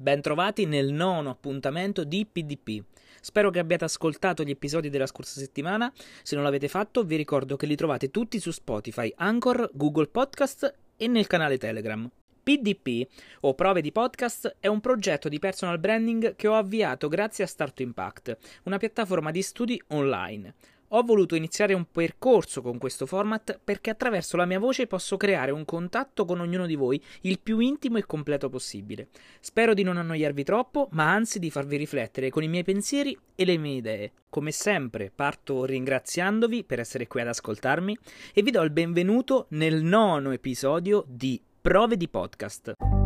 Bentrovati 0.00 0.64
nel 0.64 0.94
nono 0.94 1.28
appuntamento 1.28 2.04
di 2.04 2.24
PDP. 2.24 2.82
Spero 3.20 3.50
che 3.50 3.58
abbiate 3.58 3.84
ascoltato 3.84 4.42
gli 4.42 4.48
episodi 4.48 4.88
della 4.88 5.04
scorsa 5.04 5.38
settimana. 5.38 5.92
Se 6.22 6.34
non 6.34 6.42
l'avete 6.42 6.68
fatto, 6.68 7.04
vi 7.04 7.16
ricordo 7.16 7.54
che 7.56 7.66
li 7.66 7.76
trovate 7.76 8.10
tutti 8.10 8.40
su 8.40 8.50
Spotify, 8.50 9.12
Anchor, 9.14 9.68
Google 9.74 10.06
Podcast 10.06 10.74
e 10.96 11.06
nel 11.06 11.26
canale 11.26 11.58
Telegram. 11.58 12.10
PDP, 12.42 13.06
o 13.40 13.52
Prove 13.52 13.82
di 13.82 13.92
Podcast, 13.92 14.56
è 14.58 14.68
un 14.68 14.80
progetto 14.80 15.28
di 15.28 15.38
personal 15.38 15.78
branding 15.78 16.34
che 16.34 16.48
ho 16.48 16.54
avviato 16.54 17.08
grazie 17.08 17.44
a 17.44 17.46
Start 17.46 17.80
Impact, 17.80 18.38
una 18.62 18.78
piattaforma 18.78 19.30
di 19.30 19.42
studi 19.42 19.82
online. 19.88 20.54
Ho 20.92 21.02
voluto 21.02 21.36
iniziare 21.36 21.72
un 21.72 21.86
percorso 21.88 22.62
con 22.62 22.76
questo 22.76 23.06
format 23.06 23.60
perché 23.62 23.90
attraverso 23.90 24.36
la 24.36 24.44
mia 24.44 24.58
voce 24.58 24.88
posso 24.88 25.16
creare 25.16 25.52
un 25.52 25.64
contatto 25.64 26.24
con 26.24 26.40
ognuno 26.40 26.66
di 26.66 26.74
voi 26.74 27.00
il 27.22 27.38
più 27.38 27.60
intimo 27.60 27.96
e 27.98 28.04
completo 28.04 28.48
possibile. 28.48 29.08
Spero 29.38 29.72
di 29.72 29.84
non 29.84 29.98
annoiarvi 29.98 30.42
troppo, 30.42 30.88
ma 30.92 31.12
anzi 31.12 31.38
di 31.38 31.48
farvi 31.48 31.76
riflettere 31.76 32.30
con 32.30 32.42
i 32.42 32.48
miei 32.48 32.64
pensieri 32.64 33.16
e 33.36 33.44
le 33.44 33.56
mie 33.56 33.76
idee. 33.76 34.12
Come 34.28 34.50
sempre, 34.50 35.12
parto 35.14 35.64
ringraziandovi 35.64 36.64
per 36.64 36.80
essere 36.80 37.06
qui 37.06 37.20
ad 37.20 37.28
ascoltarmi 37.28 37.96
e 38.34 38.42
vi 38.42 38.50
do 38.50 38.60
il 38.62 38.70
benvenuto 38.70 39.46
nel 39.50 39.84
nono 39.84 40.32
episodio 40.32 41.04
di 41.06 41.40
Prove 41.60 41.96
di 41.96 42.08
Podcast. 42.08 42.99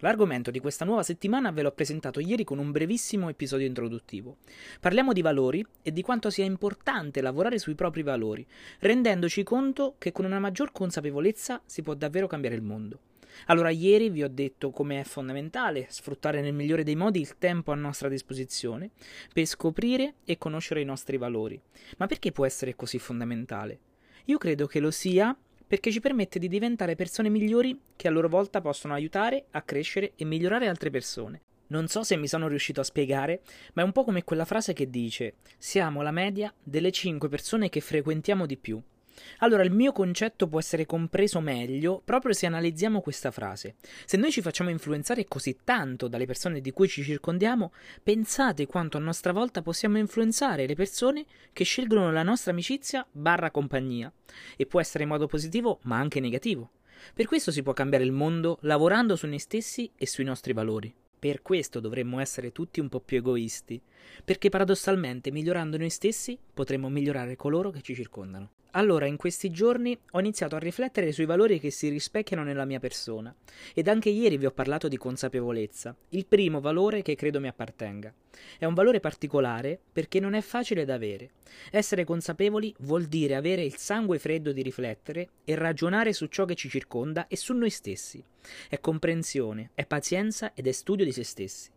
L'argomento 0.00 0.52
di 0.52 0.60
questa 0.60 0.84
nuova 0.84 1.02
settimana 1.02 1.50
ve 1.50 1.62
l'ho 1.62 1.72
presentato 1.72 2.20
ieri 2.20 2.44
con 2.44 2.58
un 2.58 2.70
brevissimo 2.70 3.28
episodio 3.28 3.66
introduttivo. 3.66 4.36
Parliamo 4.78 5.12
di 5.12 5.22
valori 5.22 5.66
e 5.82 5.90
di 5.90 6.02
quanto 6.02 6.30
sia 6.30 6.44
importante 6.44 7.20
lavorare 7.20 7.58
sui 7.58 7.74
propri 7.74 8.04
valori, 8.04 8.46
rendendoci 8.78 9.42
conto 9.42 9.96
che 9.98 10.12
con 10.12 10.24
una 10.24 10.38
maggior 10.38 10.70
consapevolezza 10.70 11.60
si 11.64 11.82
può 11.82 11.94
davvero 11.94 12.28
cambiare 12.28 12.54
il 12.54 12.62
mondo. 12.62 13.00
Allora, 13.46 13.70
ieri 13.70 14.08
vi 14.08 14.22
ho 14.22 14.28
detto 14.28 14.70
come 14.70 15.00
è 15.00 15.04
fondamentale 15.04 15.86
sfruttare 15.88 16.40
nel 16.42 16.54
migliore 16.54 16.84
dei 16.84 16.96
modi 16.96 17.18
il 17.18 17.36
tempo 17.36 17.72
a 17.72 17.74
nostra 17.74 18.08
disposizione 18.08 18.90
per 19.32 19.46
scoprire 19.46 20.14
e 20.24 20.38
conoscere 20.38 20.80
i 20.80 20.84
nostri 20.84 21.16
valori. 21.16 21.60
Ma 21.96 22.06
perché 22.06 22.30
può 22.30 22.46
essere 22.46 22.76
così 22.76 23.00
fondamentale? 23.00 23.80
Io 24.26 24.38
credo 24.38 24.66
che 24.66 24.78
lo 24.78 24.92
sia 24.92 25.36
perché 25.68 25.92
ci 25.92 26.00
permette 26.00 26.40
di 26.40 26.48
diventare 26.48 26.96
persone 26.96 27.28
migliori 27.28 27.78
che 27.94 28.08
a 28.08 28.10
loro 28.10 28.28
volta 28.28 28.60
possono 28.60 28.94
aiutare 28.94 29.44
a 29.52 29.62
crescere 29.62 30.14
e 30.16 30.24
migliorare 30.24 30.66
altre 30.66 30.90
persone. 30.90 31.42
Non 31.68 31.86
so 31.86 32.02
se 32.02 32.16
mi 32.16 32.26
sono 32.26 32.48
riuscito 32.48 32.80
a 32.80 32.84
spiegare, 32.84 33.42
ma 33.74 33.82
è 33.82 33.84
un 33.84 33.92
po' 33.92 34.02
come 34.02 34.24
quella 34.24 34.46
frase 34.46 34.72
che 34.72 34.88
dice 34.88 35.34
siamo 35.58 36.00
la 36.00 36.10
media 36.10 36.52
delle 36.62 36.90
5 36.90 37.28
persone 37.28 37.68
che 37.68 37.80
frequentiamo 37.80 38.46
di 38.46 38.56
più. 38.56 38.82
Allora 39.38 39.62
il 39.62 39.72
mio 39.72 39.92
concetto 39.92 40.48
può 40.48 40.58
essere 40.58 40.86
compreso 40.86 41.40
meglio 41.40 42.00
proprio 42.04 42.32
se 42.32 42.46
analizziamo 42.46 43.00
questa 43.00 43.30
frase. 43.30 43.76
Se 44.04 44.16
noi 44.16 44.30
ci 44.30 44.42
facciamo 44.42 44.70
influenzare 44.70 45.26
così 45.26 45.58
tanto 45.64 46.08
dalle 46.08 46.26
persone 46.26 46.60
di 46.60 46.70
cui 46.72 46.88
ci 46.88 47.02
circondiamo, 47.02 47.72
pensate 48.02 48.66
quanto 48.66 48.96
a 48.96 49.00
nostra 49.00 49.32
volta 49.32 49.62
possiamo 49.62 49.98
influenzare 49.98 50.66
le 50.66 50.74
persone 50.74 51.24
che 51.52 51.64
scelgono 51.64 52.10
la 52.10 52.22
nostra 52.22 52.52
amicizia 52.52 53.06
barra 53.10 53.50
compagnia. 53.50 54.12
E 54.56 54.66
può 54.66 54.80
essere 54.80 55.04
in 55.04 55.10
modo 55.10 55.26
positivo 55.26 55.78
ma 55.82 55.98
anche 55.98 56.20
negativo. 56.20 56.70
Per 57.14 57.26
questo 57.26 57.50
si 57.50 57.62
può 57.62 57.72
cambiare 57.72 58.04
il 58.04 58.12
mondo 58.12 58.58
lavorando 58.62 59.16
su 59.16 59.26
noi 59.26 59.38
stessi 59.38 59.90
e 59.96 60.06
sui 60.06 60.24
nostri 60.24 60.52
valori. 60.52 60.94
Per 61.18 61.42
questo 61.42 61.80
dovremmo 61.80 62.20
essere 62.20 62.52
tutti 62.52 62.78
un 62.78 62.88
po' 62.88 63.00
più 63.00 63.18
egoisti, 63.18 63.80
perché 64.24 64.50
paradossalmente 64.50 65.32
migliorando 65.32 65.76
noi 65.76 65.90
stessi 65.90 66.38
potremmo 66.54 66.88
migliorare 66.88 67.34
coloro 67.34 67.70
che 67.70 67.80
ci 67.80 67.94
circondano. 67.94 68.50
Allora, 68.72 69.06
in 69.06 69.16
questi 69.16 69.50
giorni 69.50 69.98
ho 70.12 70.20
iniziato 70.20 70.54
a 70.54 70.58
riflettere 70.58 71.10
sui 71.10 71.24
valori 71.24 71.58
che 71.58 71.70
si 71.70 71.88
rispecchiano 71.88 72.44
nella 72.44 72.66
mia 72.66 72.78
persona 72.78 73.34
ed 73.74 73.88
anche 73.88 74.10
ieri 74.10 74.36
vi 74.36 74.46
ho 74.46 74.50
parlato 74.50 74.88
di 74.88 74.98
consapevolezza, 74.98 75.96
il 76.10 76.26
primo 76.26 76.60
valore 76.60 77.00
che 77.00 77.14
credo 77.14 77.40
mi 77.40 77.48
appartenga. 77.48 78.12
È 78.58 78.66
un 78.66 78.74
valore 78.74 79.00
particolare 79.00 79.80
perché 79.90 80.20
non 80.20 80.34
è 80.34 80.42
facile 80.42 80.84
da 80.84 80.94
avere. 80.94 81.30
Essere 81.70 82.04
consapevoli 82.04 82.72
vuol 82.80 83.06
dire 83.06 83.34
avere 83.34 83.64
il 83.64 83.76
sangue 83.76 84.18
freddo 84.18 84.52
di 84.52 84.62
riflettere 84.62 85.30
e 85.44 85.54
ragionare 85.54 86.12
su 86.12 86.26
ciò 86.26 86.44
che 86.44 86.54
ci 86.54 86.68
circonda 86.68 87.26
e 87.26 87.36
su 87.36 87.54
noi 87.54 87.70
stessi. 87.70 88.22
È 88.68 88.80
comprensione, 88.80 89.70
è 89.74 89.86
pazienza 89.86 90.52
ed 90.54 90.66
è 90.66 90.72
studio 90.72 91.04
di 91.04 91.12
se 91.12 91.24
stessi. 91.24 91.70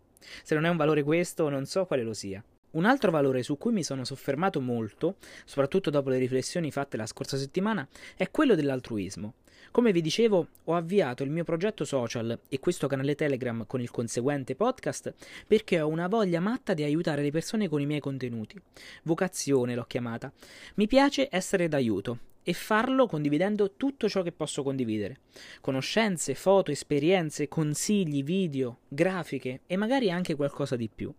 Se 0.44 0.56
non 0.56 0.66
è 0.66 0.70
un 0.70 0.78
valore 0.78 1.04
questo, 1.04 1.50
non 1.50 1.66
so 1.66 1.86
quale 1.86 2.04
lo 2.04 2.14
sia. 2.14 2.44
Un 2.72 2.86
altro 2.86 3.12
valore 3.12 3.44
su 3.44 3.58
cui 3.58 3.74
mi 3.74 3.84
sono 3.84 4.06
soffermato 4.06 4.62
molto, 4.62 5.18
soprattutto 5.44 5.90
dopo 5.90 6.10
le 6.10 6.18
riflessioni 6.18 6.72
fatte 6.72 6.96
la 6.96 7.06
scorsa 7.06 7.38
settimana, 7.38 7.86
è 8.16 8.32
quello 8.32 8.56
dell'altruismo. 8.56 9.34
Come 9.72 9.92
vi 9.92 10.02
dicevo, 10.02 10.48
ho 10.66 10.76
avviato 10.76 11.24
il 11.24 11.30
mio 11.30 11.44
progetto 11.44 11.86
social 11.86 12.38
e 12.50 12.60
questo 12.60 12.88
canale 12.88 13.16
Telegram 13.16 13.66
con 13.66 13.80
il 13.80 13.90
conseguente 13.90 14.56
podcast 14.56 15.14
perché 15.48 15.80
ho 15.80 15.88
una 15.88 16.08
voglia 16.08 16.40
matta 16.40 16.74
di 16.74 16.84
aiutare 16.84 17.22
le 17.22 17.32
persone 17.32 17.70
con 17.70 17.80
i 17.80 17.86
miei 17.86 18.00
contenuti. 18.02 18.62
Vocazione 19.04 19.76
l'ho 19.76 19.86
chiamata. 19.86 20.32
Mi 20.76 20.88
piace 20.88 21.28
essere 21.32 21.68
d'aiuto 21.68 22.31
e 22.44 22.54
farlo 22.54 23.08
condividendo 23.08 23.74
tutto 23.78 24.10
ciò 24.10 24.22
che 24.22 24.32
posso 24.32 24.64
condividere. 24.64 25.20
Conoscenze, 25.62 26.36
foto, 26.36 26.72
esperienze, 26.72 27.48
consigli, 27.48 28.24
video, 28.24 28.80
grafiche 28.88 29.62
e 29.68 29.76
magari 29.78 30.12
anche 30.12 30.36
qualcosa 30.36 30.76
di 30.76 30.90
più. 30.94 31.14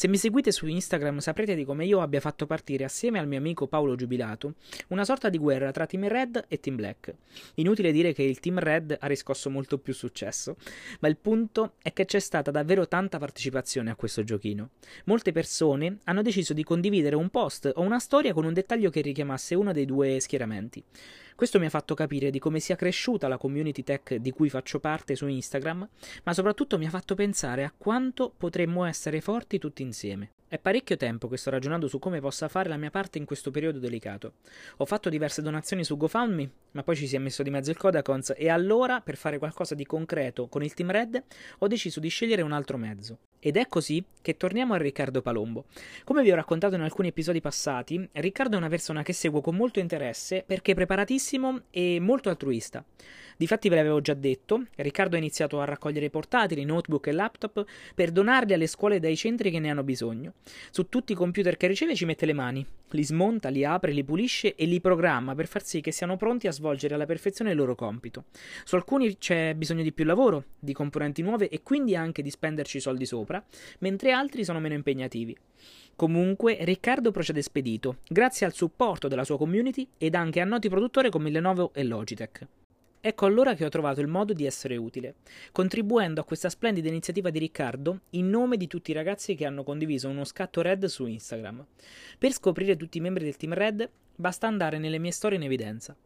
Se 0.00 0.08
mi 0.08 0.16
seguite 0.16 0.50
su 0.50 0.66
Instagram 0.66 1.18
saprete 1.18 1.54
di 1.54 1.66
come 1.66 1.84
io 1.84 2.00
abbia 2.00 2.20
fatto 2.20 2.46
partire 2.46 2.84
assieme 2.84 3.18
al 3.18 3.28
mio 3.28 3.36
amico 3.36 3.66
Paolo 3.66 3.96
Giubilato 3.96 4.54
una 4.88 5.04
sorta 5.04 5.28
di 5.28 5.36
guerra 5.36 5.72
tra 5.72 5.84
Team 5.84 6.08
Red 6.08 6.46
e 6.48 6.58
Team 6.58 6.76
Black. 6.76 7.14
Inutile 7.56 7.92
dire 7.92 8.14
che 8.14 8.22
il 8.22 8.40
Team 8.40 8.60
Red 8.60 8.96
ha 8.98 9.06
riscosso 9.06 9.50
molto 9.50 9.76
più 9.76 9.92
successo, 9.92 10.56
ma 11.00 11.08
il 11.08 11.18
punto 11.18 11.74
è 11.82 11.92
che 11.92 12.06
c'è 12.06 12.18
stata 12.18 12.50
davvero 12.50 12.88
tanta 12.88 13.18
partecipazione 13.18 13.90
a 13.90 13.94
questo 13.94 14.24
giochino. 14.24 14.70
Molte 15.04 15.32
persone 15.32 15.98
hanno 16.04 16.22
deciso 16.22 16.54
di 16.54 16.64
condividere 16.64 17.14
un 17.14 17.28
post 17.28 17.70
o 17.74 17.82
una 17.82 17.98
storia 17.98 18.32
con 18.32 18.46
un 18.46 18.54
dettaglio 18.54 18.88
che 18.88 19.02
richiamasse 19.02 19.54
uno 19.54 19.70
dei 19.70 19.84
due 19.84 20.18
schieramenti. 20.18 20.82
Questo 21.40 21.58
mi 21.58 21.64
ha 21.64 21.70
fatto 21.70 21.94
capire 21.94 22.28
di 22.28 22.38
come 22.38 22.60
sia 22.60 22.76
cresciuta 22.76 23.26
la 23.26 23.38
community 23.38 23.82
tech 23.82 24.16
di 24.16 24.30
cui 24.30 24.50
faccio 24.50 24.78
parte 24.78 25.14
su 25.16 25.26
Instagram, 25.26 25.88
ma 26.24 26.34
soprattutto 26.34 26.76
mi 26.76 26.84
ha 26.84 26.90
fatto 26.90 27.14
pensare 27.14 27.64
a 27.64 27.72
quanto 27.74 28.30
potremmo 28.36 28.84
essere 28.84 29.22
forti 29.22 29.58
tutti 29.58 29.80
insieme. 29.80 30.32
È 30.46 30.58
parecchio 30.58 30.98
tempo 30.98 31.28
che 31.28 31.38
sto 31.38 31.48
ragionando 31.48 31.88
su 31.88 31.98
come 31.98 32.20
possa 32.20 32.48
fare 32.48 32.68
la 32.68 32.76
mia 32.76 32.90
parte 32.90 33.16
in 33.16 33.24
questo 33.24 33.50
periodo 33.50 33.78
delicato. 33.78 34.34
Ho 34.76 34.84
fatto 34.84 35.08
diverse 35.08 35.40
donazioni 35.40 35.82
su 35.82 35.96
GoFundMe, 35.96 36.50
ma 36.72 36.82
poi 36.82 36.96
ci 36.96 37.06
si 37.06 37.16
è 37.16 37.18
messo 37.18 37.42
di 37.42 37.48
mezzo 37.48 37.70
il 37.70 37.78
Codacons 37.78 38.34
e 38.36 38.50
allora, 38.50 39.00
per 39.00 39.16
fare 39.16 39.38
qualcosa 39.38 39.74
di 39.74 39.86
concreto 39.86 40.46
con 40.46 40.62
il 40.62 40.74
Team 40.74 40.90
Red, 40.90 41.24
ho 41.60 41.66
deciso 41.68 42.00
di 42.00 42.08
scegliere 42.08 42.42
un 42.42 42.52
altro 42.52 42.76
mezzo. 42.76 43.16
Ed 43.42 43.56
è 43.56 43.66
così 43.68 44.04
che 44.20 44.36
torniamo 44.36 44.74
a 44.74 44.76
Riccardo 44.76 45.22
Palombo. 45.22 45.64
Come 46.04 46.22
vi 46.22 46.30
ho 46.30 46.34
raccontato 46.34 46.74
in 46.74 46.82
alcuni 46.82 47.08
episodi 47.08 47.40
passati, 47.40 48.06
Riccardo 48.12 48.56
è 48.56 48.58
una 48.58 48.68
persona 48.68 49.02
che 49.02 49.14
seguo 49.14 49.40
con 49.40 49.56
molto 49.56 49.80
interesse 49.80 50.44
perché 50.46 50.72
è 50.72 50.74
preparatissimo 50.74 51.60
e 51.70 51.98
molto 52.00 52.28
altruista. 52.28 52.84
Difatti 53.38 53.70
ve 53.70 53.76
l'avevo 53.76 54.02
già 54.02 54.12
detto, 54.12 54.66
Riccardo 54.76 55.14
ha 55.14 55.18
iniziato 55.18 55.60
a 55.60 55.64
raccogliere 55.64 56.10
portatili, 56.10 56.66
notebook 56.66 57.06
e 57.06 57.12
laptop 57.12 57.64
per 57.94 58.10
donarli 58.10 58.52
alle 58.52 58.66
scuole 58.66 59.00
e 59.00 59.06
ai 59.06 59.16
centri 59.16 59.50
che 59.50 59.58
ne 59.58 59.70
hanno 59.70 59.82
bisogno. 59.82 60.34
Su 60.70 60.90
tutti 60.90 61.12
i 61.12 61.14
computer 61.14 61.56
che 61.56 61.66
riceve 61.66 61.94
ci 61.94 62.04
mette 62.04 62.26
le 62.26 62.34
mani, 62.34 62.66
li 62.90 63.02
smonta, 63.02 63.48
li 63.48 63.64
apre, 63.64 63.92
li 63.92 64.04
pulisce 64.04 64.54
e 64.54 64.66
li 64.66 64.82
programma 64.82 65.34
per 65.34 65.46
far 65.46 65.64
sì 65.64 65.80
che 65.80 65.90
siano 65.90 66.18
pronti 66.18 66.48
a 66.48 66.52
svolgere 66.52 66.94
alla 66.94 67.06
perfezione 67.06 67.52
il 67.52 67.56
loro 67.56 67.74
compito. 67.74 68.24
Su 68.64 68.74
alcuni 68.74 69.16
c'è 69.16 69.54
bisogno 69.54 69.82
di 69.82 69.92
più 69.92 70.04
lavoro, 70.04 70.44
di 70.58 70.74
componenti 70.74 71.22
nuove 71.22 71.48
e 71.48 71.62
quindi 71.62 71.96
anche 71.96 72.20
di 72.20 72.28
spenderci 72.28 72.78
soldi 72.78 73.06
sopra, 73.30 73.44
mentre 73.78 74.10
altri 74.10 74.44
sono 74.44 74.58
meno 74.58 74.74
impegnativi. 74.74 75.36
Comunque, 75.94 76.56
Riccardo 76.62 77.10
procede 77.10 77.42
spedito, 77.42 77.98
grazie 78.08 78.46
al 78.46 78.54
supporto 78.54 79.06
della 79.06 79.24
sua 79.24 79.36
community 79.36 79.86
ed 79.98 80.14
anche 80.14 80.40
a 80.40 80.44
noti 80.44 80.68
produttori 80.68 81.10
come 81.10 81.30
Lenovo 81.30 81.72
e 81.74 81.84
Logitech. 81.84 82.46
Ecco 83.02 83.24
allora 83.24 83.54
che 83.54 83.64
ho 83.64 83.70
trovato 83.70 84.00
il 84.00 84.08
modo 84.08 84.34
di 84.34 84.44
essere 84.44 84.76
utile, 84.76 85.16
contribuendo 85.52 86.20
a 86.20 86.24
questa 86.24 86.50
splendida 86.50 86.88
iniziativa 86.88 87.30
di 87.30 87.38
Riccardo 87.38 88.00
in 88.10 88.28
nome 88.28 88.58
di 88.58 88.66
tutti 88.66 88.90
i 88.90 88.94
ragazzi 88.94 89.34
che 89.34 89.46
hanno 89.46 89.62
condiviso 89.62 90.08
uno 90.08 90.24
scatto 90.24 90.60
Red 90.60 90.84
su 90.84 91.06
Instagram. 91.06 91.64
Per 92.18 92.32
scoprire 92.32 92.76
tutti 92.76 92.98
i 92.98 93.00
membri 93.00 93.24
del 93.24 93.36
team 93.36 93.54
Red 93.54 93.88
basta 94.14 94.46
andare 94.46 94.78
nelle 94.78 94.98
mie 94.98 95.12
storie 95.12 95.38
in 95.38 95.44
evidenza. 95.44 95.96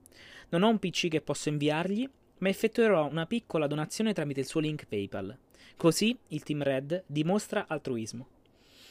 Non 0.50 0.62
ho 0.62 0.68
un 0.68 0.78
PC 0.78 1.08
che 1.08 1.20
posso 1.20 1.48
inviargli, 1.48 2.08
ma 2.38 2.48
effettuerò 2.48 3.08
una 3.08 3.26
piccola 3.26 3.66
donazione 3.66 4.12
tramite 4.12 4.40
il 4.40 4.46
suo 4.46 4.60
link 4.60 4.86
PayPal. 4.86 5.36
Così 5.76 6.16
il 6.28 6.42
team 6.42 6.62
Red 6.62 7.04
dimostra 7.06 7.66
altruismo. 7.68 8.28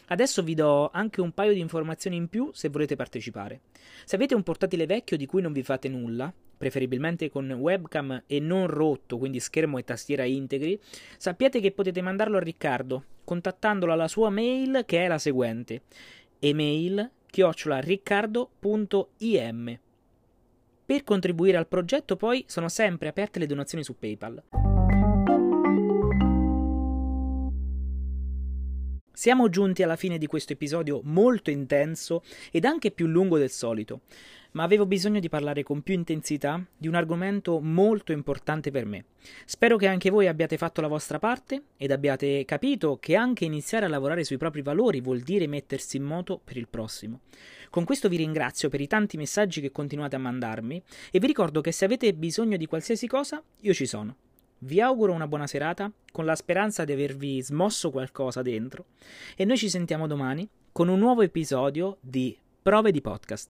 Adesso 0.08 0.44
vi 0.44 0.54
do 0.54 0.90
anche 0.92 1.22
un 1.22 1.32
paio 1.32 1.54
di 1.54 1.60
informazioni 1.60 2.18
in 2.18 2.28
più 2.28 2.50
se 2.54 2.70
volete 2.70 2.96
partecipare. 2.96 3.62
Se 4.06 4.16
avete 4.16 4.36
un 4.36 4.44
portatile 4.44 4.86
vecchio 4.86 5.18
di 5.18 5.26
cui 5.26 5.42
non 5.42 5.54
vi 5.54 5.64
fate 5.64 5.88
nulla, 5.88 6.32
preferibilmente 6.58 7.30
con 7.30 7.50
webcam 7.50 8.24
e 8.28 8.40
non 8.40 8.68
rotto, 8.68 9.18
quindi 9.18 9.40
schermo 9.40 9.78
e 9.78 9.84
tastiera 9.84 10.24
integri, 10.24 10.80
sappiate 11.18 11.60
che 11.60 11.72
potete 11.72 12.02
mandarlo 12.02 12.38
a 12.38 12.42
Riccardo 12.42 13.06
contattandolo 13.24 13.94
alla 13.94 14.10
sua 14.10 14.30
mail 14.30 14.84
che 14.86 15.06
è 15.06 15.08
la 15.08 15.18
seguente: 15.18 15.84
email 16.40 17.10
chiocciolariccardo.im 17.28 19.80
per 20.86 21.06
contribuire 21.06 21.56
al 21.58 21.68
progetto 21.68 22.18
poi 22.18 22.44
sono 22.46 22.68
sempre 22.68 23.08
aperte 23.08 23.40
le 23.40 23.46
donazioni 23.46 23.84
su 23.84 23.98
PayPal. 23.98 24.44
Siamo 29.16 29.48
giunti 29.48 29.84
alla 29.84 29.96
fine 29.96 30.18
di 30.18 30.26
questo 30.26 30.54
episodio 30.54 31.00
molto 31.04 31.52
intenso 31.52 32.24
ed 32.52 32.66
anche 32.66 32.90
più 32.90 33.06
lungo 33.06 33.38
del 33.38 33.52
solito, 33.52 34.02
ma 34.54 34.64
avevo 34.64 34.88
bisogno 34.88 35.20
di 35.20 35.30
parlare 35.30 35.62
con 35.62 35.84
più 35.84 35.94
intensità 35.94 36.60
di 36.76 36.88
un 36.88 36.96
argomento 36.96 37.60
molto 37.60 38.12
importante 38.12 38.72
per 38.72 38.88
me. 38.88 39.06
Spero 39.46 39.78
che 39.78 39.86
anche 39.86 40.10
voi 40.10 40.26
abbiate 40.26 40.58
fatto 40.58 40.82
la 40.82 40.88
vostra 40.88 41.20
parte 41.20 41.62
ed 41.78 41.92
abbiate 41.92 42.44
capito 42.44 42.98
che 43.00 43.16
anche 43.16 43.46
iniziare 43.46 43.86
a 43.86 43.90
lavorare 43.90 44.24
sui 44.24 44.38
propri 44.38 44.64
valori 44.64 45.00
vuol 45.00 45.20
dire 45.20 45.46
mettersi 45.46 45.98
in 45.98 46.04
moto 46.04 46.42
per 46.44 46.58
il 46.58 46.68
prossimo. 46.68 47.20
Con 47.70 47.84
questo 47.84 48.10
vi 48.10 48.18
ringrazio 48.18 48.68
per 48.68 48.82
i 48.82 48.88
tanti 48.88 49.16
messaggi 49.16 49.62
che 49.62 49.72
continuate 49.72 50.16
a 50.16 50.20
mandarmi 50.20 50.82
e 51.12 51.20
vi 51.20 51.28
ricordo 51.28 51.62
che 51.62 51.72
se 51.72 51.86
avete 51.86 52.12
bisogno 52.16 52.58
di 52.58 52.66
qualsiasi 52.66 53.06
cosa, 53.06 53.44
io 53.60 53.74
ci 53.76 53.86
sono. 53.86 54.16
Vi 54.66 54.80
auguro 54.80 55.12
una 55.12 55.28
buona 55.28 55.46
serata 55.46 55.92
con 56.10 56.24
la 56.24 56.36
speranza 56.36 56.86
di 56.86 56.94
avervi 56.94 57.42
smosso 57.42 57.92
qualcosa 57.92 58.42
dentro 58.42 58.86
e 59.36 59.44
noi 59.44 59.58
ci 59.58 59.68
sentiamo 59.68 60.08
domani 60.08 60.48
con 60.72 60.88
un 60.88 61.00
nuovo 61.00 61.22
episodio 61.22 61.98
di 62.00 62.38
Prove 62.62 62.94
di 62.94 63.02
Podcast. 63.02 63.42